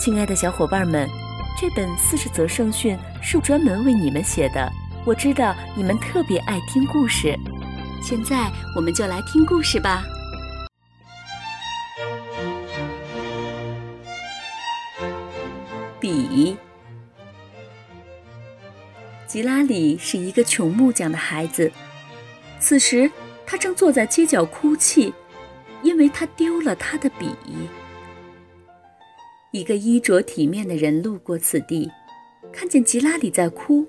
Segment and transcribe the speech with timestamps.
[0.00, 1.06] 亲爱的小伙伴们，
[1.60, 4.72] 这本四十则圣训是专门为你们写的。
[5.04, 7.38] 我知道你们特别爱听故事，
[8.02, 10.02] 现在我们就来听故事吧。
[16.00, 16.56] 笔，
[19.26, 21.70] 吉拉里是一个穷木匠的孩子，
[22.58, 23.12] 此时
[23.44, 25.12] 他正坐在街角哭泣，
[25.82, 27.36] 因为他丢了他的笔。
[29.52, 31.90] 一个衣着体面的人路过此地，
[32.52, 33.86] 看见吉拉里在哭。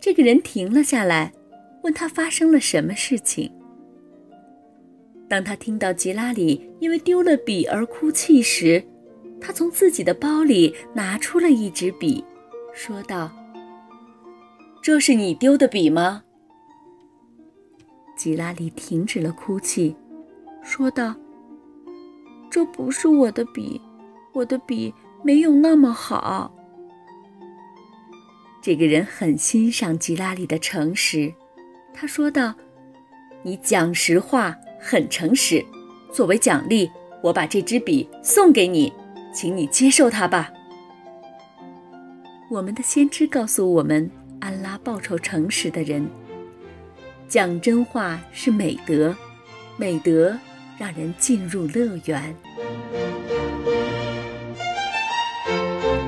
[0.00, 1.32] 这个人停了下来，
[1.82, 3.50] 问他发生了什么事情。
[5.28, 8.82] 当他听到吉拉里因为丢了笔而哭泣时，
[9.40, 12.24] 他从自己的包里拿出了一支笔，
[12.72, 13.30] 说道
[14.82, 16.24] ：“这是你丢的笔吗？”
[18.16, 19.94] 吉拉里停止了哭泣，
[20.62, 21.14] 说道
[22.50, 23.80] ：“这不是我的笔。”
[24.36, 24.92] 我的笔
[25.22, 26.54] 没有那么好。
[28.60, 31.32] 这个人很欣赏吉拉里的诚实，
[31.94, 32.54] 他说道
[33.42, 35.64] ：“你讲实话，很诚实。
[36.12, 36.90] 作为奖励，
[37.22, 38.92] 我把这支笔送给你，
[39.32, 40.52] 请你接受它吧。”
[42.50, 44.10] 我们的先知告诉我们，
[44.40, 46.06] 安拉报酬诚实的人。
[47.26, 49.16] 讲真话是美德，
[49.78, 50.38] 美德
[50.76, 52.36] 让人进入乐园。